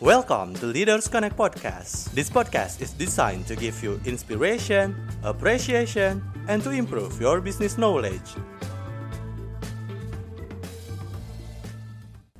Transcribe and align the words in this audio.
Welcome 0.00 0.56
to 0.64 0.66
Leaders 0.72 1.12
Connect 1.12 1.36
Podcast. 1.36 2.08
This 2.16 2.32
podcast 2.32 2.80
is 2.80 2.96
designed 2.96 3.44
to 3.44 3.54
give 3.54 3.76
you 3.84 4.00
inspiration, 4.08 4.96
appreciation, 5.20 6.24
and 6.48 6.64
to 6.64 6.72
improve 6.72 7.20
your 7.20 7.44
business 7.44 7.76
knowledge. 7.76 8.32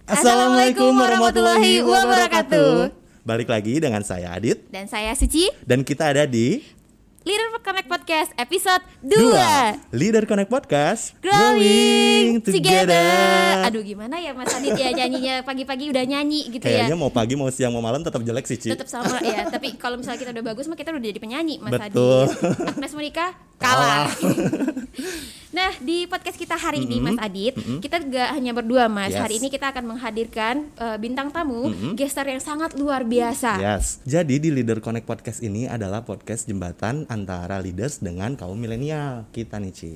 Assalamualaikum 0.08 0.88
warahmatullahi 0.88 1.84
wabarakatuh. 1.84 2.96
Balik 3.28 3.52
lagi 3.52 3.76
dengan 3.76 4.08
saya 4.08 4.32
Adit 4.32 4.64
Dan 4.72 4.88
saya 4.88 5.12
Suci, 5.12 5.52
dan 5.60 5.84
kita 5.84 6.16
ada 6.16 6.24
di 6.24 6.64
Leader 7.20 7.52
Connect 7.60 7.84
Podcast 7.84 8.32
episode 8.32 8.80
2 9.04 9.12
dua. 9.12 9.76
Leader 9.92 10.24
Connect 10.24 10.48
Podcast 10.48 11.12
Growing 11.20 12.40
Together. 12.40 13.60
Aduh 13.68 13.84
gimana 13.84 14.16
ya 14.16 14.32
Mas 14.32 14.48
Adit 14.56 14.72
ya? 14.72 14.88
Nyanyinya 14.96 15.44
pagi-pagi 15.44 15.92
udah 15.92 16.00
nyanyi 16.00 16.48
gitu 16.48 16.64
Kayaknya 16.64 16.96
ya 16.96 16.96
mau 16.96 17.12
pagi 17.12 17.36
mau 17.36 17.52
siang 17.52 17.76
mau 17.76 17.84
malam 17.84 18.00
tetap 18.00 18.24
jelek 18.24 18.48
sih 18.48 18.56
Ci. 18.56 18.72
Tetap 18.72 18.88
sama 18.88 19.20
ya 19.20 19.44
Tapi 19.52 19.76
kalau 19.76 20.00
misalnya 20.00 20.16
kita 20.16 20.32
udah 20.32 20.44
bagus 20.48 20.64
mah 20.64 20.80
kita 20.80 20.96
udah 20.96 21.02
jadi 21.12 21.20
penyanyi 21.20 21.60
Mas 21.60 21.76
Betul. 21.76 22.24
Adit 22.32 22.72
Agnes 22.72 22.92
Monica 22.96 23.26
kalah 23.60 24.08
Nah 25.70 25.78
di 25.86 26.02
podcast 26.10 26.34
kita 26.34 26.58
hari 26.58 26.82
ini 26.82 26.98
Mas 26.98 27.14
Adit 27.22 27.54
Kita 27.78 28.02
gak 28.02 28.34
hanya 28.34 28.50
berdua 28.50 28.90
Mas 28.90 29.14
Yes. 29.14 29.22
Hari 29.22 29.38
ini 29.38 29.54
kita 29.54 29.70
akan 29.70 29.94
menghadirkan 29.94 30.66
eh, 30.66 30.98
bintang 30.98 31.30
tamu 31.30 31.70
Gestar 31.94 32.26
yang 32.26 32.42
sangat 32.42 32.74
luar 32.74 33.06
biasa 33.06 33.54
Yes. 33.62 34.02
Jadi 34.02 34.42
di 34.42 34.50
Leader 34.50 34.82
Connect 34.82 35.06
Podcast 35.06 35.38
ini 35.46 35.70
adalah 35.70 36.02
podcast 36.02 36.50
jembatan 36.50 37.06
antara 37.06 37.62
leaders 37.62 38.02
dengan 38.02 38.34
kaum 38.34 38.58
milenial 38.58 39.30
kita 39.30 39.62
nih 39.62 39.70
Ci. 39.70 39.92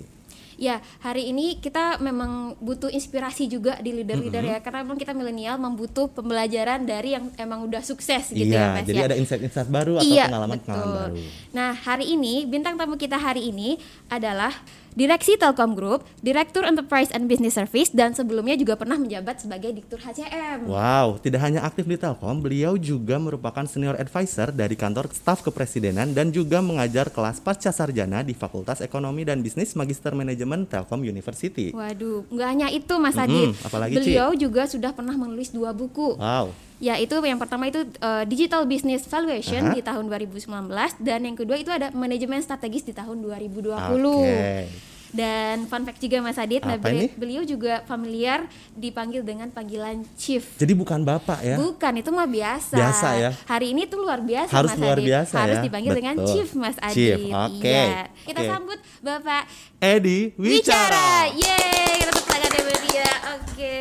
Ya, 0.57 0.81
hari 1.03 1.31
ini 1.31 1.59
kita 1.59 1.99
memang 1.99 2.55
butuh 2.63 2.91
inspirasi 2.91 3.51
juga 3.51 3.79
di 3.83 3.91
leader-leader 3.91 4.43
ya, 4.43 4.59
karena 4.63 4.87
memang 4.87 4.99
kita 4.99 5.13
milenial 5.13 5.57
membutuh 5.59 6.07
pembelajaran 6.11 6.87
dari 6.87 7.17
yang 7.19 7.31
emang 7.37 7.67
udah 7.67 7.83
sukses 7.83 8.31
gitu 8.31 8.55
ya, 8.55 8.75
iya, 8.75 8.75
Mas 8.77 8.87
jadi 8.87 9.01
ya. 9.01 9.07
ada 9.11 9.17
insight-insight 9.19 9.71
baru 9.71 9.99
atau 9.99 10.07
iya, 10.07 10.25
pengalaman-pengalaman 10.31 10.87
betul. 10.87 11.01
baru. 11.01 11.17
Nah, 11.55 11.71
hari 11.75 12.07
ini 12.15 12.35
bintang 12.47 12.75
tamu 12.79 12.95
kita 12.95 13.19
hari 13.19 13.51
ini 13.51 13.79
adalah 14.07 14.53
Direksi 14.95 15.35
Telkom 15.35 15.75
Group, 15.75 16.07
Direktur 16.23 16.63
Enterprise 16.63 17.11
and 17.11 17.27
Business 17.27 17.59
Service 17.59 17.91
dan 17.91 18.15
sebelumnya 18.15 18.55
juga 18.55 18.79
pernah 18.79 18.95
menjabat 18.95 19.43
sebagai 19.43 19.75
Diktur 19.75 19.99
HCM. 19.99 20.71
Wow, 20.71 21.19
tidak 21.19 21.43
hanya 21.43 21.67
aktif 21.67 21.83
di 21.83 21.99
Telkom, 21.99 22.39
beliau 22.39 22.79
juga 22.79 23.19
merupakan 23.19 23.67
senior 23.67 23.99
advisor 23.99 24.55
dari 24.55 24.79
kantor 24.79 25.11
staf 25.11 25.43
kepresidenan 25.43 26.15
dan 26.15 26.31
juga 26.31 26.63
mengajar 26.63 27.11
kelas 27.11 27.43
pasca 27.43 27.75
sarjana 27.75 28.23
di 28.23 28.39
Fakultas 28.39 28.79
Ekonomi 28.79 29.27
dan 29.27 29.43
Bisnis 29.43 29.75
Magister 29.75 30.15
Manajemen 30.15 30.44
Telkom 30.65 31.01
University. 31.03 31.73
Waduh, 31.73 32.29
nggak 32.29 32.49
hanya 32.49 32.69
itu 32.71 32.95
Mas 33.01 33.17
Mm-mm, 33.17 33.25
Adit. 33.25 33.49
apalagi, 33.65 33.95
Ci? 33.97 34.13
Beliau 34.13 34.31
juga 34.37 34.63
sudah 34.69 34.93
pernah 34.93 35.17
menulis 35.17 35.51
dua 35.51 35.73
buku. 35.73 36.17
Wow, 36.21 36.53
Ya 36.83 36.99
itu 36.99 37.15
yang 37.23 37.39
pertama 37.39 37.71
itu 37.71 37.87
uh, 38.03 38.27
Digital 38.27 38.67
Business 38.67 39.07
Valuation 39.07 39.71
Aha. 39.71 39.75
di 39.79 39.81
tahun 39.81 40.11
2019 40.11 40.69
dan 41.01 41.21
yang 41.23 41.33
kedua 41.39 41.57
itu 41.57 41.71
ada 41.71 41.95
Manajemen 41.95 42.43
Strategis 42.43 42.85
di 42.85 42.93
tahun 42.93 43.25
2020. 43.25 43.73
Oke. 43.73 44.69
Dan 45.15 45.71
fun 45.71 45.87
fact 45.87 46.03
juga 46.03 46.19
Mas 46.19 46.35
Adit, 46.35 46.59
Apa 46.61 46.91
ini? 46.91 47.07
beliau 47.15 47.47
juga 47.47 47.87
familiar 47.87 48.45
dipanggil 48.75 49.23
dengan 49.23 49.47
panggilan 49.47 50.03
Chief. 50.19 50.43
jadi 50.59 50.75
bukan 50.75 51.07
bapak 51.07 51.39
ya? 51.41 51.55
Bukan 51.55 52.03
itu 52.03 52.11
mah 52.11 52.27
biasa. 52.27 52.75
Biasa 52.75 53.09
ya. 53.15 53.31
Hari 53.47 53.71
ini 53.71 53.87
tuh 53.87 54.03
luar 54.03 54.19
biasa 54.19 54.51
Harus 54.51 54.75
Mas 54.75 54.83
luar 54.83 54.99
Adit. 54.99 55.07
biasa 55.07 55.35
Harus 55.39 55.57
ya. 55.57 55.63
dipanggil 55.63 55.93
dengan 55.95 56.15
Betul. 56.19 56.29
Chief 56.35 56.49
Mas 56.59 56.77
Adit. 56.83 56.99
Chief, 56.99 57.21
oke. 57.31 57.63
Iya. 57.63 58.11
Kita 58.27 58.41
Oke. 58.43 58.51
sambut 58.51 58.79
Bapak 59.01 59.43
Edi 59.79 60.35
Wicara. 60.35 61.31
Yeay, 61.31 61.95
kita 61.95 62.11
tepuk 62.11 62.27
tangan 62.27 62.51
ya. 62.91 63.13
Oke. 63.39 63.79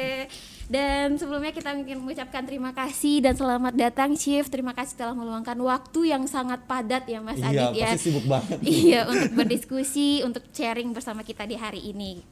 Dan 0.73 1.21
sebelumnya 1.21 1.53
kita 1.53 1.69
ingin 1.77 2.01
mengucapkan 2.01 2.41
terima 2.49 2.73
kasih 2.73 3.21
dan 3.21 3.37
selamat 3.37 3.77
datang 3.77 4.17
Chief. 4.17 4.41
Terima 4.49 4.73
kasih 4.73 4.97
telah 4.97 5.13
meluangkan 5.13 5.53
waktu 5.61 6.09
yang 6.09 6.25
sangat 6.25 6.65
padat 6.65 7.05
ya 7.05 7.21
Mas 7.21 7.37
Iya, 7.37 7.45
Adit 7.53 7.69
ya. 7.77 7.87
pasti 7.93 8.09
sibuk 8.09 8.25
banget. 8.25 8.57
Iya, 8.81 8.99
untuk 9.05 9.31
berdiskusi, 9.37 10.25
untuk 10.25 10.41
sharing 10.49 10.89
bersama 10.89 11.21
kita 11.21 11.45
di 11.45 11.61
hari 11.61 11.77
ini. 11.93 12.25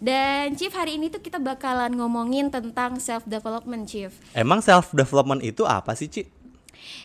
Dan 0.00 0.56
Chief 0.56 0.72
hari 0.72 0.96
ini 0.96 1.12
tuh 1.12 1.20
kita 1.20 1.36
bakalan 1.36 1.92
ngomongin 1.92 2.48
tentang 2.48 2.96
self 2.96 3.28
development 3.28 3.84
Chief. 3.84 4.08
Emang 4.32 4.64
self 4.64 4.88
development 4.96 5.44
itu 5.44 5.68
apa 5.68 5.92
sih, 5.92 6.08
Ci? 6.08 6.24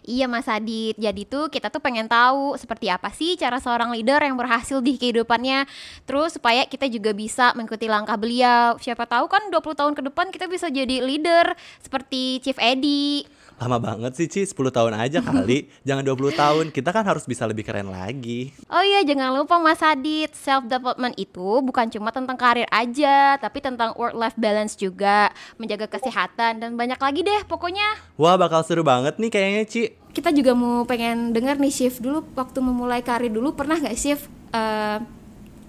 Iya 0.07 0.25
Mas 0.25 0.47
Adit, 0.49 0.95
jadi 0.97 1.21
tuh 1.27 1.51
kita 1.51 1.69
tuh 1.69 1.83
pengen 1.83 2.09
tahu 2.09 2.55
seperti 2.57 2.89
apa 2.89 3.11
sih 3.13 3.35
cara 3.37 3.61
seorang 3.61 3.93
leader 3.93 4.19
yang 4.23 4.35
berhasil 4.39 4.81
di 4.81 4.97
kehidupannya. 4.97 5.67
Terus 6.07 6.35
supaya 6.39 6.65
kita 6.65 6.89
juga 6.89 7.13
bisa 7.13 7.53
mengikuti 7.53 7.85
langkah 7.85 8.17
beliau. 8.17 8.79
Siapa 8.81 9.05
tahu 9.05 9.29
kan 9.29 9.53
20 9.53 9.79
tahun 9.79 9.93
ke 9.93 10.01
depan 10.11 10.25
kita 10.33 10.45
bisa 10.49 10.67
jadi 10.71 11.03
leader 11.03 11.53
seperti 11.79 12.41
Chief 12.41 12.57
Edi 12.57 13.36
Lama 13.57 13.81
banget 13.81 14.13
sih, 14.13 14.29
Ci. 14.29 14.45
10 14.45 14.69
tahun 14.69 14.93
aja 14.93 15.17
kali. 15.17 15.65
Jangan 15.87 16.05
20 16.05 16.29
tahun. 16.31 16.65
Kita 16.69 16.93
kan 16.93 17.01
harus 17.01 17.25
bisa 17.25 17.43
lebih 17.43 17.65
keren 17.65 17.89
lagi. 17.89 18.53
Oh 18.69 18.79
iya 18.79 19.01
jangan 19.01 19.33
lupa 19.33 19.57
Mas 19.57 19.81
Adit, 19.81 20.29
self 20.37 20.65
development 20.65 21.17
itu 21.17 21.61
bukan 21.61 21.89
cuma 21.89 22.09
tentang 22.09 22.35
karir 22.35 22.69
aja 22.69 23.33
Tapi 23.35 23.57
tentang 23.57 23.95
work 23.95 24.13
life 24.13 24.35
balance 24.35 24.75
juga 24.75 25.31
Menjaga 25.55 25.87
kesehatan 25.87 26.59
dan 26.59 26.75
banyak 26.75 26.95
lagi 26.95 27.21
deh 27.23 27.41
pokoknya 27.45 27.97
Wah, 28.13 28.35
bakal 28.35 28.61
seru 28.61 28.85
banget 28.85 29.17
nih 29.17 29.31
kayaknya, 29.31 29.63
Ci. 29.65 29.83
kita 30.11 30.29
juga 30.29 30.51
mau 30.51 30.81
pengen 30.83 31.29
dengar 31.31 31.57
nih 31.57 31.69
Shift 31.69 32.01
dulu 32.01 32.21
waktu 32.33 32.57
memulai 32.59 33.01
karir 33.01 33.29
dulu 33.29 33.53
pernah 33.53 33.77
nggak 33.77 33.93
Shift 33.93 34.25
eh, 34.51 34.97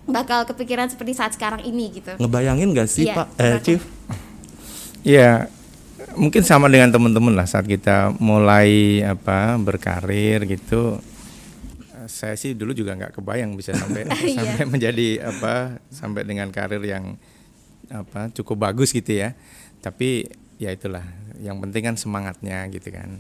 bakal 0.05 0.45
kepikiran 0.45 0.89
seperti 0.89 1.13
saat 1.13 1.33
sekarang 1.33 1.61
ini 1.63 1.93
gitu 1.95 2.17
Ngebayangin 2.17 2.73
gak 2.73 2.89
sih, 2.89 3.09
Iya, 3.09 3.15
Pak? 3.15 3.27
Eh. 3.37 3.57
Chief? 3.61 3.83
Ya, 5.03 5.49
mungkin 6.15 6.43
sama 6.43 6.67
dengan 6.67 6.91
teman-teman 6.91 7.35
lah 7.35 7.47
saat 7.47 7.65
kita 7.65 8.15
mulai 8.19 9.01
apa 9.03 9.59
berkarir 9.59 10.47
gitu. 10.47 10.99
Saya 12.09 12.35
sih 12.35 12.57
dulu 12.57 12.73
juga 12.73 12.97
nggak 12.97 13.21
kebayang 13.21 13.53
bisa 13.53 13.77
sampai 13.77 14.09
Iya. 14.25 14.41
sampai 14.41 14.65
menjadi 14.65 15.09
apa 15.29 15.77
sampai 15.93 16.25
dengan 16.25 16.49
karir 16.49 16.81
yang 16.81 17.21
apa 17.89 18.33
cukup 18.33 18.65
bagus 18.65 18.91
gitu 18.93 19.13
ya. 19.13 19.37
Tapi 19.79 20.25
ya 20.57 20.73
itulah, 20.73 21.05
yang 21.39 21.61
penting 21.61 21.83
kan 21.85 21.95
semangatnya 21.95 22.65
gitu 22.69 22.89
kan. 22.91 23.13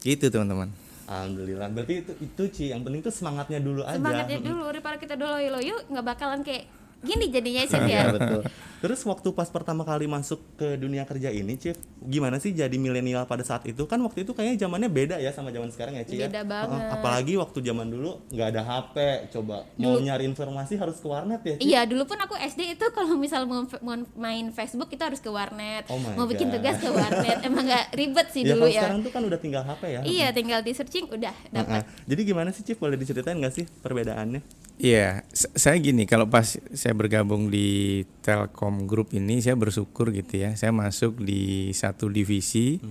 Gitu 0.00 0.28
teman-teman. 0.28 0.68
Alhamdulillah. 1.04 1.68
Berarti 1.68 1.94
itu 2.00 2.12
itu 2.20 2.42
Ci, 2.48 2.64
yang 2.72 2.80
penting 2.80 3.00
tuh 3.00 3.12
semangatnya 3.12 3.60
dulu 3.60 3.84
aja. 3.84 3.96
semangatnya 3.96 4.40
dulu 4.40 4.62
daripada 4.68 4.96
kita 4.96 5.14
dulu 5.16 5.36
loyo 5.36 5.76
nggak 5.88 6.04
bakalan 6.04 6.40
kayak 6.40 6.64
gini 7.04 7.28
jadinya 7.28 7.62
Shift 7.62 7.84
Iya, 7.84 8.00
ya 8.00 8.06
betul. 8.10 8.40
Terus 8.84 9.00
waktu 9.02 9.32
pas 9.32 9.48
pertama 9.48 9.80
kali 9.80 10.04
masuk 10.04 10.44
ke 10.56 10.76
dunia 10.76 11.04
kerja 11.04 11.28
ini, 11.28 11.56
Chief, 11.56 11.72
gimana 11.98 12.36
sih 12.36 12.52
jadi 12.52 12.72
milenial 12.74 13.24
pada 13.24 13.40
saat 13.40 13.64
itu? 13.64 13.80
Kan 13.84 13.96
waktu 13.98 14.24
itu 14.24 14.32
kayaknya 14.32 14.60
zamannya 14.60 14.88
beda 14.88 15.16
ya 15.16 15.32
sama 15.32 15.48
zaman 15.48 15.72
sekarang 15.72 15.96
ya, 15.96 16.04
Ci 16.04 16.14
ya? 16.14 16.28
Beda 16.28 16.44
Heeh, 16.44 16.52
banget. 16.68 16.80
Apalagi 16.92 17.32
waktu 17.34 17.58
zaman 17.60 17.88
dulu 17.88 18.20
nggak 18.28 18.44
ada 18.46 18.60
HP, 18.62 18.96
coba 19.30 19.64
mau 19.74 19.96
nyari 19.96 20.24
informasi 20.26 20.76
harus 20.76 21.00
ke 21.00 21.06
warnet 21.06 21.40
ya, 21.40 21.54
Ci? 21.56 21.64
Iya 21.64 21.80
dulu 21.84 22.04
pun 22.04 22.18
aku 22.18 22.36
SD 22.36 22.76
itu 22.76 22.86
kalau 22.92 23.16
misal 23.16 23.44
mau, 23.44 23.64
mau 23.80 23.96
main 24.14 24.52
Facebook 24.52 24.88
kita 24.88 25.08
harus 25.08 25.18
ke 25.18 25.28
warnet 25.28 25.88
Oh 25.88 25.96
mau 25.96 26.24
bikin 26.26 26.48
God. 26.48 26.60
tugas 26.60 26.76
ke 26.76 26.88
warnet 26.88 27.38
emang 27.48 27.64
nggak 27.64 27.84
ribet 27.90 28.26
sih 28.30 28.42
Ya, 28.42 28.52
dulu 28.52 28.68
ya 28.68 28.84
sekarang 28.84 29.00
tuh 29.00 29.12
kan 29.12 29.22
udah 29.24 29.38
tinggal 29.38 29.62
HP 29.64 29.82
ya. 29.88 30.00
iya 30.04 30.28
tinggal 30.28 30.60
di 30.60 30.72
searching 30.72 31.08
udah 31.08 31.32
dapat 31.48 31.80
Heeh. 31.80 31.82
Jadi 32.04 32.20
gimana 32.22 32.52
sih, 32.52 32.60
Chief? 32.60 32.76
Boleh 32.76 32.94
diceritain 32.94 33.32
nggak 33.34 33.54
sih 33.54 33.64
perbedaannya? 33.80 34.44
Iya, 34.74 35.22
s- 35.30 35.50
saya 35.54 35.78
gini 35.78 36.02
kalau 36.02 36.26
pas 36.26 36.44
saya 36.58 36.92
bergabung 36.92 37.46
di 37.46 38.02
Telkom 38.20 38.84
Group 38.84 39.14
ini 39.14 39.38
saya 39.38 39.54
bersyukur 39.54 40.10
gitu 40.10 40.34
ya. 40.36 40.54
Saya 40.54 40.74
masuk 40.74 41.20
di 41.20 41.70
satu 41.70 42.10
divisi 42.10 42.82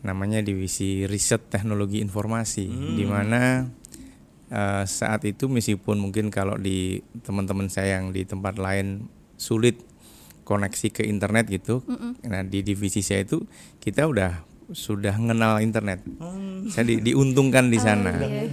namanya 0.00 0.40
divisi 0.40 1.04
riset 1.04 1.50
teknologi 1.50 1.98
informasi 1.98 2.64
di 2.94 3.04
mana 3.04 3.68
eh, 4.48 4.84
saat 4.84 5.22
itu 5.24 5.44
meskipun 5.44 5.98
mungkin 5.98 6.30
kalau 6.30 6.54
di 6.54 6.98
teman-teman 7.20 7.66
saya 7.66 7.98
yang 7.98 8.10
di 8.10 8.22
tempat 8.22 8.56
lain 8.56 9.04
sulit 9.34 9.82
koneksi 10.42 10.88
ke 10.90 11.02
internet 11.04 11.46
gitu. 11.48 11.82
Nah, 12.24 12.42
di 12.42 12.62
divisi 12.62 13.02
saya 13.02 13.22
itu 13.22 13.42
kita 13.76 14.06
udah 14.06 14.42
sudah 14.70 15.18
mengenal 15.18 15.58
internet. 15.58 16.02
Saya 16.70 16.84
di- 16.86 17.02
diuntungkan 17.02 17.68
di 17.68 17.78
sana. 17.82 18.14
Iya, 18.14 18.46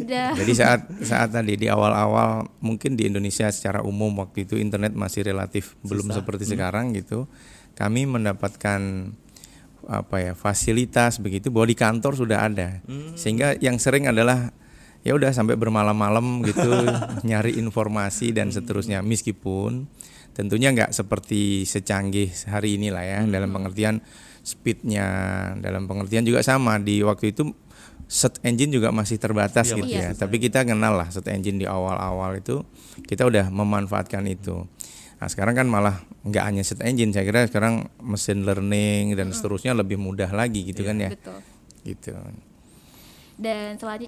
udah. 0.00 0.28
Jadi 0.36 0.52
saat 0.56 0.80
saat 1.04 1.28
tadi 1.32 1.60
di 1.60 1.68
awal-awal 1.68 2.48
mungkin 2.60 2.96
di 2.96 3.04
Indonesia 3.04 3.48
secara 3.52 3.84
umum 3.84 4.12
waktu 4.16 4.48
itu 4.48 4.56
internet 4.56 4.96
masih 4.96 5.28
relatif 5.28 5.76
belum 5.84 6.08
seperti 6.10 6.48
sekarang 6.48 6.96
gitu. 6.96 7.28
Kami 7.76 8.08
mendapatkan 8.08 9.12
apa 9.88 10.16
ya 10.20 10.32
fasilitas 10.36 11.16
begitu 11.16 11.48
bahwa 11.48 11.66
di 11.68 11.76
kantor 11.76 12.12
sudah 12.16 12.48
ada. 12.48 12.80
Sehingga 13.14 13.56
yang 13.60 13.76
sering 13.76 14.08
adalah 14.08 14.52
ya 15.06 15.14
udah 15.14 15.30
sampai 15.30 15.54
bermalam-malam 15.54 16.42
gitu 16.44 16.68
nyari 17.28 17.56
informasi 17.60 18.32
dan 18.32 18.48
seterusnya. 18.48 19.04
Meskipun 19.04 19.86
tentunya 20.32 20.70
nggak 20.70 20.94
seperti 20.94 21.66
secanggih 21.66 22.30
hari 22.46 22.78
ini 22.78 22.94
lah 22.94 23.02
ya 23.02 23.20
dalam 23.26 23.50
pengertian 23.50 23.98
speednya 24.48 25.06
dalam 25.60 25.84
pengertian 25.84 26.24
juga 26.24 26.40
sama 26.40 26.80
di 26.80 27.04
waktu 27.04 27.36
itu 27.36 27.52
search 28.08 28.40
engine 28.40 28.72
juga 28.72 28.88
masih 28.88 29.20
terbatas 29.20 29.68
Iya, 29.68 29.84
gitu 29.84 29.92
masih 29.92 30.00
ya 30.00 30.08
tapi 30.16 30.40
kita 30.40 30.64
kenal 30.64 30.96
lah 30.96 31.12
search 31.12 31.28
engine 31.28 31.60
di 31.60 31.68
awal-awal 31.68 32.40
itu 32.40 32.64
kita 33.04 33.28
udah 33.28 33.52
memanfaatkan 33.52 34.24
itu 34.24 34.64
Nah 35.18 35.26
sekarang 35.26 35.54
kan 35.58 35.66
malah 35.66 35.98
nggak 36.22 36.44
hanya 36.46 36.62
set 36.62 36.78
engine, 36.86 37.10
saya 37.10 37.26
kira 37.26 37.42
sekarang 37.50 37.90
mesin 37.98 38.46
learning 38.46 39.18
dan 39.18 39.34
seterusnya 39.34 39.74
lebih 39.74 39.98
mudah 39.98 40.30
lagi 40.30 40.62
gitu 40.62 40.86
kan 40.86 40.94
ya. 40.94 41.10
Betul. 41.10 41.42
Gitu. 41.82 42.14
Dan 43.38 43.78
selanjutnya 43.78 44.06